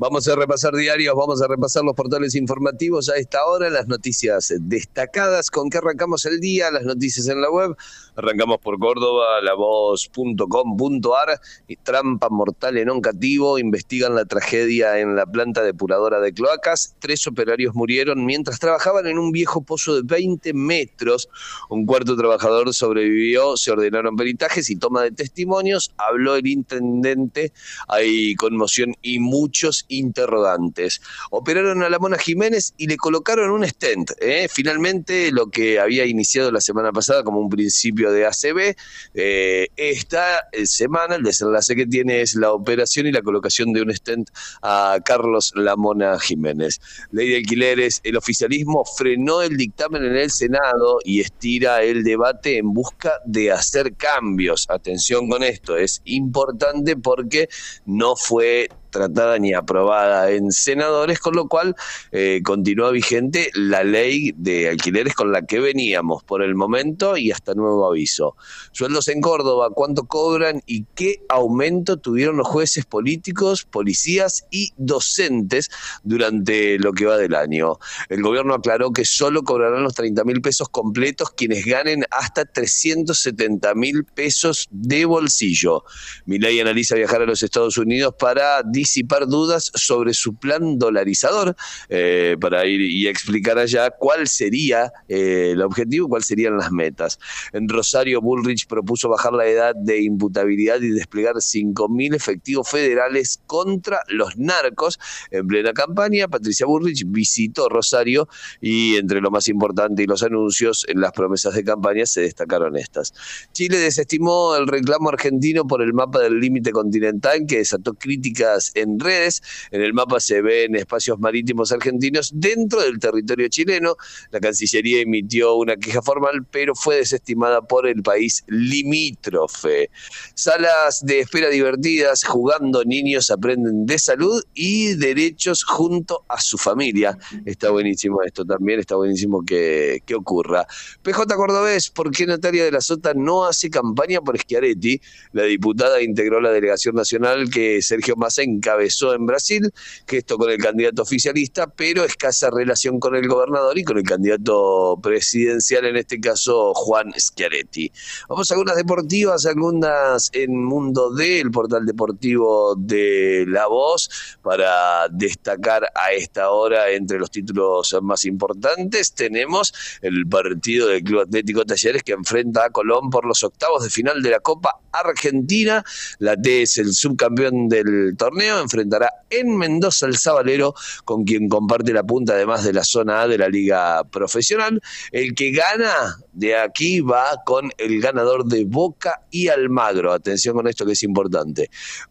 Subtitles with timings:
[0.00, 4.50] Vamos a repasar diarios, vamos a repasar los portales informativos a esta hora, las noticias
[4.58, 5.50] destacadas.
[5.50, 6.70] ¿Con qué arrancamos el día?
[6.70, 7.76] Las noticias en la web.
[8.16, 11.38] Arrancamos por Córdoba, lavoz.com.ar.
[11.82, 13.58] Trampa mortal en Oncativo.
[13.58, 16.96] Investigan la tragedia en la planta depuradora de cloacas.
[16.98, 21.28] Tres operarios murieron mientras trabajaban en un viejo pozo de 20 metros.
[21.68, 23.58] Un cuarto trabajador sobrevivió.
[23.58, 25.92] Se ordenaron peritajes y toma de testimonios.
[25.98, 27.52] Habló el intendente.
[27.86, 31.00] Hay conmoción y muchos interrogantes.
[31.30, 34.12] Operaron a la Mona Jiménez y le colocaron un stent.
[34.20, 34.48] ¿eh?
[34.50, 38.76] Finalmente, lo que había iniciado la semana pasada como un principio de ACB,
[39.14, 43.82] eh, esta eh, semana el desenlace que tiene es la operación y la colocación de
[43.82, 44.30] un stent
[44.62, 46.80] a Carlos Lamona Jiménez.
[47.10, 52.58] Ley de alquileres, el oficialismo frenó el dictamen en el Senado y estira el debate
[52.58, 54.66] en busca de hacer cambios.
[54.68, 57.48] Atención con esto, es importante porque
[57.86, 61.74] no fue tratada ni aprobada en senadores, con lo cual
[62.12, 67.30] eh, continúa vigente la ley de alquileres con la que veníamos por el momento y
[67.30, 68.36] hasta nuevo aviso.
[68.72, 75.70] Sueldos en Córdoba, ¿cuánto cobran y qué aumento tuvieron los jueces políticos, policías y docentes
[76.02, 77.78] durante lo que va del año?
[78.08, 83.74] El gobierno aclaró que solo cobrarán los 30 mil pesos completos quienes ganen hasta 370
[83.74, 85.84] mil pesos de bolsillo.
[86.26, 91.54] Mi ley analiza viajar a los Estados Unidos para disipar dudas sobre su plan dolarizador
[91.88, 97.18] eh, para ir y explicar allá cuál sería eh, el objetivo, cuáles serían las metas.
[97.52, 104.00] En Rosario, Bullrich propuso bajar la edad de imputabilidad y desplegar 5.000 efectivos federales contra
[104.08, 104.98] los narcos.
[105.30, 108.28] En plena campaña, Patricia Bullrich visitó Rosario
[108.60, 112.76] y entre lo más importante y los anuncios, en las promesas de campaña se destacaron
[112.76, 113.12] estas.
[113.52, 118.98] Chile desestimó el reclamo argentino por el mapa del límite continental que desató críticas en
[118.98, 119.42] redes.
[119.70, 123.96] En el mapa se ven espacios marítimos argentinos dentro del territorio chileno.
[124.30, 129.90] La Cancillería emitió una queja formal, pero fue desestimada por el país limítrofe.
[130.34, 137.16] Salas de espera divertidas, jugando niños aprenden de salud y derechos junto a su familia.
[137.44, 140.66] Está buenísimo esto también, está buenísimo que, que ocurra.
[141.02, 145.00] PJ Cordobés, ¿por qué Natalia de la Sota no hace campaña por Schiaretti?
[145.32, 149.72] La diputada integró la delegación nacional que Sergio Massa encabezó en Brasil,
[150.06, 154.04] que esto con el candidato oficialista, pero escasa relación con el gobernador y con el
[154.04, 157.90] candidato presidencial, en este caso Juan Schiaretti.
[158.28, 164.10] Vamos a algunas deportivas, algunas en Mundo D, el portal deportivo de La Voz,
[164.42, 169.14] para destacar a esta hora entre los títulos más importantes.
[169.14, 169.72] Tenemos
[170.02, 174.22] el partido del Club Atlético Talleres que enfrenta a Colón por los octavos de final
[174.22, 175.84] de la Copa Argentina.
[176.18, 180.74] La T es el subcampeón del torneo enfrentará en Mendoza el Sabalero,
[181.04, 184.80] con quien comparte la punta además de la zona A de la liga profesional.
[185.12, 190.12] El que gana de aquí va con el ganador de Boca y Almagro.
[190.12, 191.70] Atención con esto que es importante.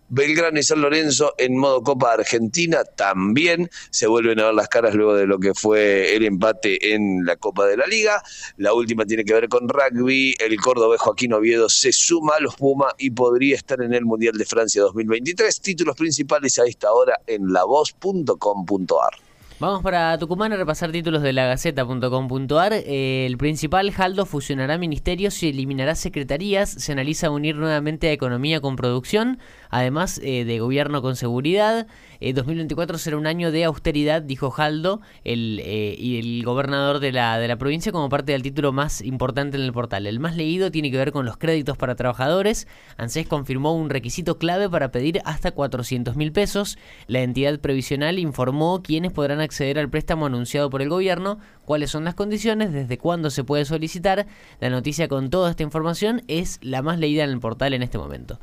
[0.10, 4.96] Belgrano y San Lorenzo en modo Copa Argentina también se vuelven a ver las caras
[4.96, 8.22] luego de lo que fue el empate en la Copa de la Liga.
[8.58, 10.36] La última tiene que ver con rugby.
[10.40, 14.38] El Córdoba Joaquín Oviedo se suma a los Puma y podría estar en el Mundial
[14.38, 15.62] de Francia 2023.
[15.62, 19.30] Títulos principales a esta hora en lavoz.com.ar.
[19.60, 22.72] Vamos para Tucumán a repasar títulos de la Gaceta.com.ar.
[22.72, 26.70] El principal, Jaldo, fusionará ministerios y eliminará secretarías.
[26.70, 29.38] Se analiza unir nuevamente a economía con producción,
[29.70, 31.88] además eh, de gobierno con seguridad.
[32.22, 37.40] 2024 eh, será un año de austeridad, dijo Jaldo, el, y el gobernador de la,
[37.40, 40.06] de la provincia, como parte del título más importante en el portal.
[40.06, 42.68] El más leído tiene que ver con los créditos para trabajadores.
[42.98, 46.78] ANSES confirmó un requisito clave para pedir hasta 400 mil pesos.
[47.08, 52.04] La entidad previsional informó quiénes podrán acceder al préstamo anunciado por el gobierno, cuáles son
[52.04, 54.28] las condiciones, desde cuándo se puede solicitar.
[54.60, 57.98] La noticia con toda esta información es la más leída en el portal en este
[57.98, 58.40] momento.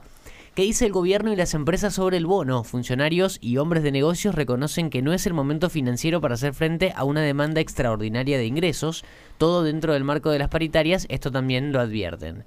[0.56, 2.64] ¿Qué dice el gobierno y las empresas sobre el bono?
[2.64, 6.94] Funcionarios y hombres de negocios reconocen que no es el momento financiero para hacer frente
[6.96, 9.04] a una demanda extraordinaria de ingresos,
[9.36, 12.46] todo dentro del marco de las paritarias, esto también lo advierten.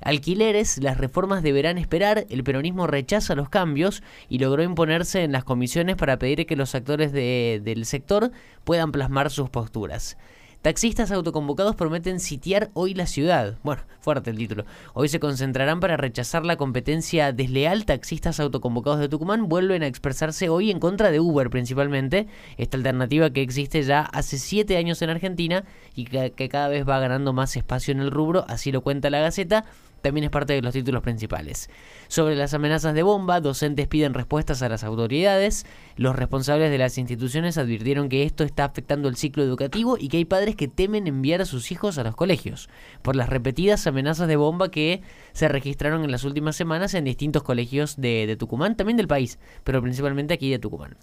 [0.00, 5.44] Alquileres, las reformas deberán esperar, el peronismo rechaza los cambios y logró imponerse en las
[5.44, 8.32] comisiones para pedir que los actores del sector
[8.64, 10.16] puedan plasmar sus posturas.
[10.62, 13.56] Taxistas autoconvocados prometen sitiar hoy la ciudad.
[13.62, 14.66] Bueno, fuerte el título.
[14.92, 17.86] Hoy se concentrarán para rechazar la competencia desleal.
[17.86, 22.26] Taxistas autoconvocados de Tucumán vuelven a expresarse hoy en contra de Uber principalmente.
[22.58, 25.64] Esta alternativa que existe ya hace siete años en Argentina
[25.94, 29.08] y que, que cada vez va ganando más espacio en el rubro, así lo cuenta
[29.08, 29.64] la Gaceta
[30.00, 31.70] también es parte de los títulos principales.
[32.08, 35.66] Sobre las amenazas de bomba, docentes piden respuestas a las autoridades.
[35.96, 40.18] Los responsables de las instituciones advirtieron que esto está afectando el ciclo educativo y que
[40.18, 42.68] hay padres que temen enviar a sus hijos a los colegios
[43.02, 45.02] por las repetidas amenazas de bomba que
[45.32, 49.82] se registraron en las últimas semanas en distintos colegios de, Tucumán, también del país, pero
[49.82, 50.96] principalmente aquí de Tucumán.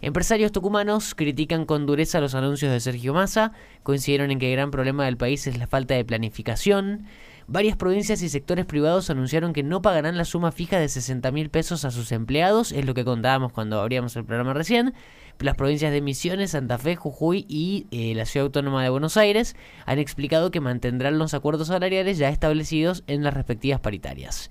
[0.00, 3.52] Empresarios tucumanos critican con dureza los anuncios de Sergio Massa,
[3.82, 7.06] coincidieron en que el gran problema del país es la falta de planificación.
[7.46, 11.50] Varias provincias y sectores privados anunciaron que no pagarán la suma fija de 60 mil
[11.50, 14.94] pesos a sus empleados, es lo que contábamos cuando abríamos el programa recién.
[15.38, 19.56] Las provincias de Misiones, Santa Fe, Jujuy y eh, la Ciudad Autónoma de Buenos Aires
[19.86, 24.50] han explicado que mantendrán los acuerdos salariales ya establecidos en las respectivas paritarias.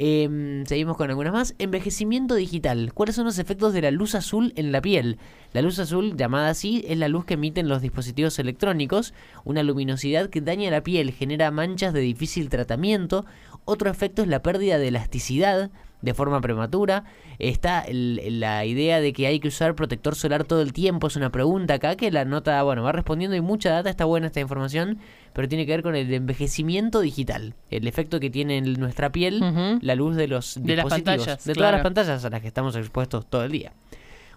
[0.00, 1.54] Em, seguimos con algunas más.
[1.58, 2.92] Envejecimiento digital.
[2.94, 5.18] ¿Cuáles son los efectos de la luz azul en la piel?
[5.52, 9.12] La luz azul, llamada así, es la luz que emiten los dispositivos electrónicos,
[9.44, 13.26] una luminosidad que daña la piel, genera manchas de difícil tratamiento.
[13.64, 15.72] Otro efecto es la pérdida de elasticidad,
[16.02, 17.04] de forma prematura.
[17.38, 21.06] Está la idea de que hay que usar protector solar todo el tiempo.
[21.06, 24.26] Es una pregunta acá que la nota, bueno, va respondiendo y mucha data, está buena
[24.26, 24.98] esta información,
[25.32, 27.54] pero tiene que ver con el envejecimiento digital.
[27.70, 29.40] El efecto que tiene en nuestra piel
[29.80, 30.86] la luz de los de dispositivos.
[30.86, 33.72] Las pantallas, de todas las pantallas a las que estamos expuestos todo el día.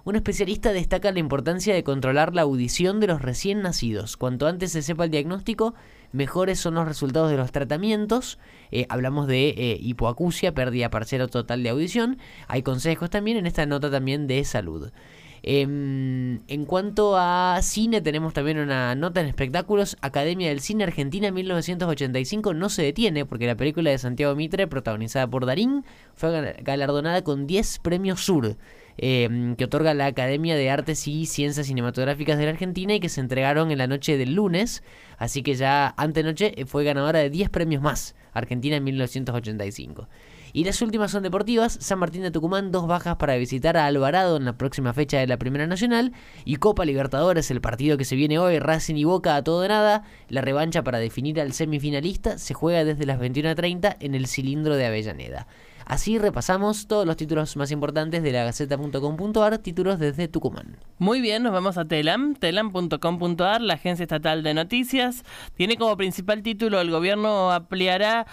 [0.03, 4.17] Un especialista destaca la importancia de controlar la audición de los recién nacidos.
[4.17, 5.75] Cuanto antes se sepa el diagnóstico,
[6.11, 8.39] mejores son los resultados de los tratamientos.
[8.71, 12.17] Eh, hablamos de eh, hipoacusia, pérdida parcial o total de audición.
[12.47, 14.91] Hay consejos también en esta nota también de salud.
[15.43, 19.97] Em, en cuanto a cine, tenemos también una nota en espectáculos.
[20.01, 25.27] Academia del Cine Argentina 1985 no se detiene porque la película de Santiago Mitre, protagonizada
[25.27, 25.83] por Darín,
[26.15, 28.55] fue galardonada con 10 premios Sur.
[28.97, 33.09] Em, que otorga la Academia de Artes y Ciencias Cinematográficas de la Argentina y que
[33.09, 34.83] se entregaron en la noche del lunes.
[35.17, 40.07] Así que ya antenoche eh, fue ganadora de 10 premios más, Argentina en 1985.
[40.53, 41.77] Y las últimas son deportivas.
[41.79, 45.27] San Martín de Tucumán, dos bajas para visitar a Alvarado en la próxima fecha de
[45.27, 46.11] la Primera Nacional.
[46.44, 49.69] Y Copa Libertadores, el partido que se viene hoy, Racing y Boca a todo de
[49.69, 50.03] nada.
[50.27, 54.85] La revancha para definir al semifinalista se juega desde las 21.30 en el cilindro de
[54.85, 55.47] Avellaneda.
[55.91, 60.77] Así repasamos todos los títulos más importantes de la Gaceta.com.ar, títulos desde Tucumán.
[60.99, 65.25] Muy bien, nos vamos a Telam, telam.com.ar, la agencia estatal de noticias.
[65.53, 68.25] Tiene como principal título el gobierno aplicará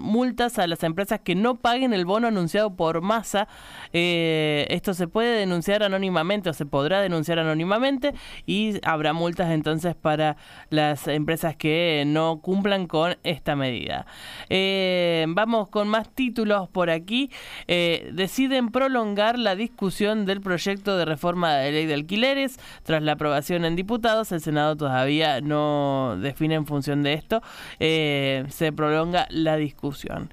[0.00, 3.46] multas a las empresas que no paguen el bono anunciado por masa.
[3.92, 8.12] Eh, esto se puede denunciar anónimamente o se podrá denunciar anónimamente
[8.44, 10.36] y habrá multas entonces para
[10.68, 14.04] las empresas que no cumplan con esta medida.
[14.48, 17.30] Eh, vamos con más títulos títulos por aquí,
[17.68, 22.58] eh, deciden prolongar la discusión del proyecto de reforma de ley de alquileres.
[22.82, 27.42] Tras la aprobación en diputados, el Senado todavía no define en función de esto,
[27.78, 30.30] eh, se prolonga la discusión.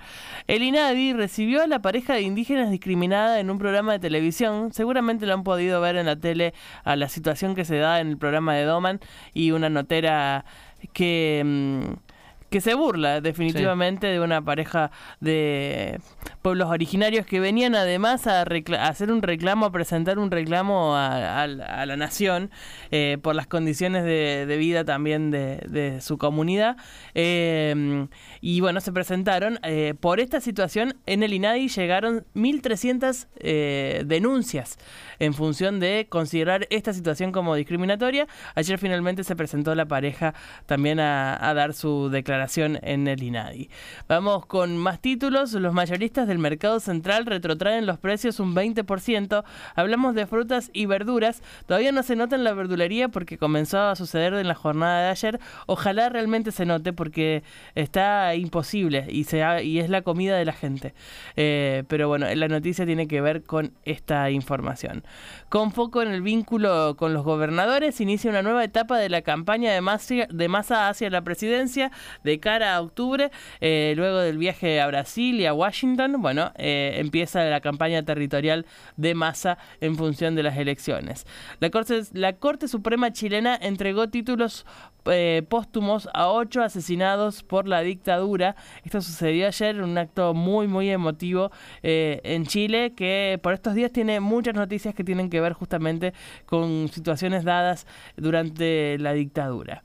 [0.48, 4.72] El INADI recibió a la pareja de indígenas discriminada en un programa de televisión.
[4.72, 6.54] Seguramente lo han podido ver en la tele
[6.86, 9.02] a la situación que se da en el programa de Doman
[9.34, 10.46] y una notera
[10.94, 11.42] que...
[11.44, 12.11] Mm,
[12.52, 16.02] que se burla definitivamente de una pareja de
[16.42, 21.96] pueblos originarios que venían además a, hacer un reclamo, a presentar un reclamo a, la
[21.96, 22.52] nación
[22.92, 26.76] eh, por las condiciones de, vida también de, su comunidad.
[27.16, 28.08] Eh,
[28.42, 29.58] y bueno, se presentaron.
[29.64, 34.78] Eh, por esta situación en el INADI llegaron 1.300 denuncias
[35.20, 38.28] en función de considerar esta situación como discriminatoria.
[38.56, 40.34] Ayer finalmente se presentó la pareja
[40.66, 42.41] también a dar su declaración
[42.82, 43.70] en el INADI.
[44.08, 45.54] Vamos con más títulos.
[45.54, 49.44] Los mayoristas del mercado central retrotraen los precios un 20%.
[49.76, 51.44] Hablamos de frutas y verduras.
[51.68, 55.10] Todavía no se nota en la verdulería porque comenzó a suceder en la jornada de
[55.10, 55.40] ayer.
[55.68, 57.44] Ojalá realmente se note porque
[57.76, 60.94] está imposible y, se y es la comida de la gente.
[61.36, 65.04] Eh, pero bueno, la noticia tiene que ver con esta información.
[65.50, 69.72] Con foco en el vínculo con los gobernadores, inicia una nueva etapa de la campaña
[69.72, 71.92] de masa, de masa hacia la presidencia.
[72.24, 76.54] De de cara a octubre, eh, luego del viaje a Brasil y a Washington, bueno,
[76.56, 81.26] eh, empieza la campaña territorial de masa en función de las elecciones.
[81.60, 84.66] La Corte, Suprema chilena entregó títulos
[85.06, 88.56] eh, póstumos a ocho asesinados por la dictadura.
[88.86, 91.52] Esto sucedió ayer, un acto muy, muy emotivo
[91.84, 96.14] eh, en Chile, que por estos días tiene muchas noticias que tienen que ver justamente
[96.46, 99.82] con situaciones dadas durante la dictadura.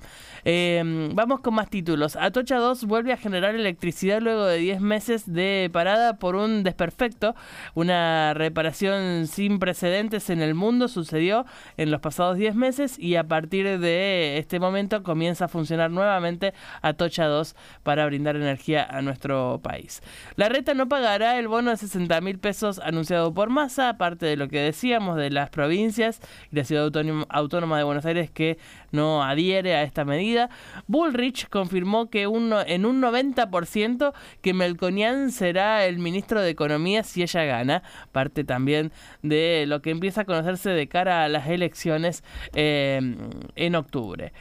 [1.15, 2.15] Vamos con más títulos.
[2.37, 7.35] Atocha 2 vuelve a generar electricidad luego de 10 meses de parada por un desperfecto.
[7.73, 11.47] Una reparación sin precedentes en el mundo sucedió
[11.79, 16.53] en los pasados 10 meses y a partir de este momento comienza a funcionar nuevamente
[16.83, 20.03] Atocha 2 para brindar energía a nuestro país.
[20.35, 24.37] La reta no pagará el bono de 60 mil pesos anunciado por Massa, aparte de
[24.37, 26.21] lo que decíamos de las provincias
[26.53, 26.93] y la ciudad
[27.31, 28.59] autónoma de Buenos Aires que
[28.93, 30.51] no adhiere a esta medida.
[30.87, 37.45] Bullrich confirmó que en un 90% que Melconian será el ministro de Economía si ella
[37.45, 38.93] gana, parte también
[39.23, 42.23] de lo que empieza a conocerse de cara a las elecciones
[42.55, 43.01] eh,
[43.55, 44.33] en octubre.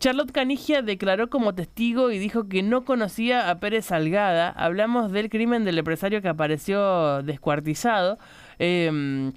[0.00, 4.50] Charlotte Canigia declaró como testigo y dijo que no conocía a Pérez Salgada.
[4.50, 8.18] Hablamos del crimen del empresario que apareció descuartizado.
[8.58, 9.32] Eh,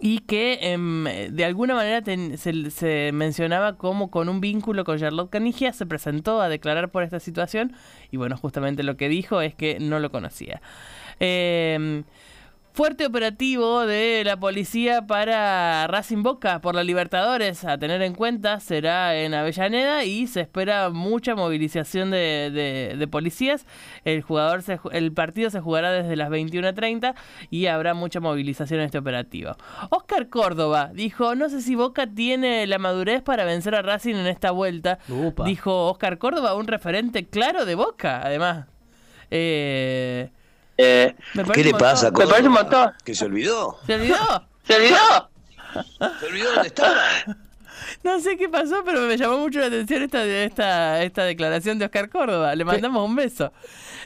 [0.00, 2.02] y que em, de alguna manera
[2.36, 7.20] se, mencionaba como con un vínculo con Charlotte Canigia se presentó a declarar por esta
[7.20, 7.72] situación
[8.10, 10.62] y bueno, justamente lo que dijo es que no lo conocía.
[11.20, 12.04] Eh,
[12.74, 18.60] Fuerte operativo de la policía para Racing Boca por la Libertadores, a tener en cuenta,
[18.60, 23.66] será en Avellaneda y se espera mucha movilización de, policías.
[24.06, 27.14] El, jugador el partido se jugará desde las 21.30
[27.50, 29.54] y habrá mucha movilización en este operativo.
[29.90, 34.28] Oscar Córdoba dijo, no sé si Boca tiene la madurez para vencer a Racing en
[34.28, 34.98] esta vuelta.
[35.44, 38.66] Dijo Oscar Córdoba, un referente claro de Boca, además.
[39.30, 40.30] Eh,
[40.76, 41.14] eh,
[41.52, 42.10] ¿Qué le pasa?
[42.10, 42.92] Me parece un montón.
[43.04, 43.78] ¿Que se olvidó?
[43.86, 44.46] ¿Se olvidó?
[44.66, 45.30] ¿Se olvidó?
[46.20, 46.96] ¿Se olvidó dónde estaba?
[48.04, 51.84] No sé qué pasó, pero me llamó mucho la atención esta, esta, esta declaración de
[51.84, 52.54] Oscar Córdoba.
[52.54, 53.52] Le mandamos un beso.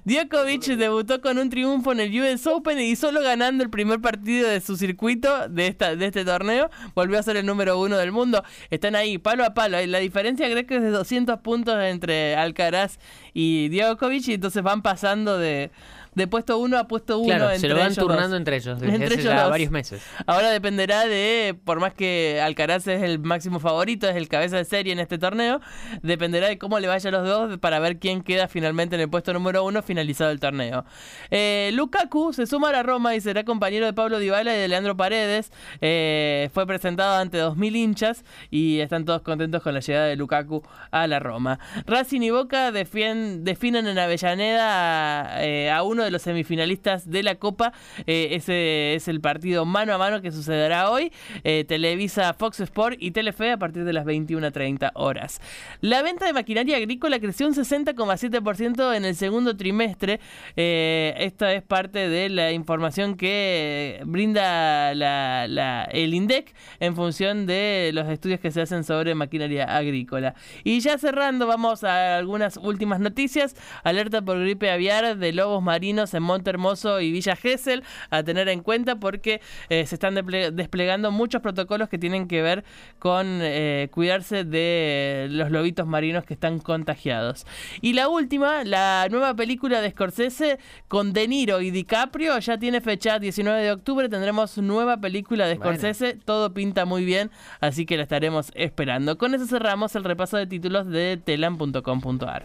[0.04, 4.48] Djokovic debutó con un triunfo en el US Open y solo ganando el primer partido
[4.48, 8.12] de su circuito de, esta, de este torneo, volvió a ser el número uno del
[8.12, 8.44] mundo.
[8.70, 9.84] Están ahí, palo a palo.
[9.86, 12.98] La diferencia creo que es de 200 puntos entre Alcaraz
[13.34, 15.70] y Djokovic y entonces van pasando de
[16.16, 17.36] de puesto uno a puesto uno.
[17.36, 20.02] Claro, se lo van turnando entre ellos desde entre ellos varios meses.
[20.26, 24.64] Ahora dependerá de, por más que Alcaraz es el máximo favorito, es el cabeza de
[24.64, 25.60] serie en este torneo,
[26.02, 29.10] dependerá de cómo le vaya a los dos para ver quién queda finalmente en el
[29.10, 30.86] puesto número uno finalizado el torneo.
[31.30, 34.68] Eh, Lukaku se suma a la Roma y será compañero de Pablo Dybala y de
[34.68, 35.52] Leandro Paredes.
[35.82, 40.62] Eh, fue presentado ante 2.000 hinchas y están todos contentos con la llegada de Lukaku
[40.90, 41.58] a la Roma.
[41.84, 43.44] Racing y Boca definen
[43.86, 47.72] en Avellaneda eh, a uno de los semifinalistas de la Copa.
[48.06, 51.12] Eh, ese es el partido mano a mano que sucederá hoy.
[51.44, 55.40] Eh, Televisa Fox Sport y Telefe a partir de las 21.30 horas.
[55.80, 60.20] La venta de maquinaria agrícola creció un 60,7% en el segundo trimestre.
[60.56, 68.08] Eh, esta es parte de la información que brinda el INDEC en función de los
[68.08, 70.34] estudios que se hacen sobre maquinaria agrícola.
[70.64, 73.56] Y ya cerrando, vamos a algunas últimas noticias.
[73.84, 78.48] Alerta por gripe aviar de lobos marinos en Monte Hermoso y Villa Gesell a tener
[78.48, 82.64] en cuenta porque eh, se están desplegando muchos protocolos que tienen que ver
[82.98, 87.46] con eh, cuidarse de los lobitos marinos que están contagiados.
[87.80, 92.80] Y la última, la nueva película de Scorsese con De Niro y DiCaprio ya tiene
[92.80, 97.96] fecha 19 de octubre, tendremos nueva película de Scorsese, todo pinta muy bien, así que
[97.96, 99.16] la estaremos esperando.
[99.18, 102.44] Con eso cerramos el repaso de títulos de telan.com.ar.